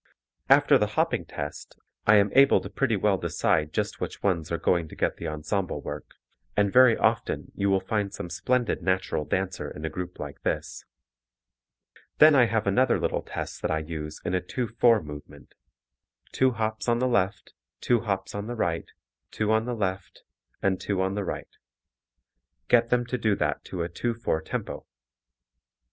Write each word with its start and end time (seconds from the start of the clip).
After 0.49 0.79
the 0.79 0.87
hopping 0.97 1.25
test 1.25 1.77
I 2.07 2.15
am 2.15 2.31
able 2.33 2.59
to 2.61 2.71
pretty 2.71 2.95
well 2.97 3.19
decide 3.19 3.71
just 3.71 4.01
which 4.01 4.23
ones 4.23 4.51
are 4.51 4.57
going 4.57 4.87
to 4.87 4.95
get 4.95 5.17
the 5.17 5.27
ensemble 5.27 5.79
work 5.79 6.15
and 6.57 6.73
very 6.73 6.97
often 6.97 7.51
you 7.53 7.69
will 7.69 7.81
find 7.85 8.11
some 8.11 8.31
splendid 8.31 8.81
natural 8.81 9.25
dancer 9.25 9.69
in 9.69 9.85
a 9.85 9.91
group 9.91 10.17
like 10.17 10.41
this. 10.41 10.85
Then 12.17 12.33
I 12.33 12.45
have 12.47 12.65
another 12.65 12.99
little 12.99 13.21
test 13.21 13.61
that 13.61 13.69
I 13.69 13.77
use 13.77 14.19
in 14.25 14.33
a 14.33 14.41
2 14.41 14.69
4 14.69 15.03
movement. 15.03 15.53
Two 16.31 16.49
hops 16.53 16.87
on 16.89 16.97
the 16.97 17.07
left, 17.07 17.53
two 17.79 17.99
hops 17.99 18.33
on 18.33 18.47
the 18.47 18.55
right, 18.55 18.89
two 19.29 19.51
on 19.51 19.65
the 19.65 19.75
left 19.75 20.23
and 20.63 20.81
two 20.81 20.99
on 21.03 21.13
the 21.13 21.23
right. 21.23 21.57
Get 22.69 22.89
them 22.89 23.05
to 23.05 23.19
do 23.19 23.35
that 23.35 23.63
to 23.65 23.83
a 23.83 23.87
2 23.87 24.15
4 24.15 24.41
tempo. 24.41 24.87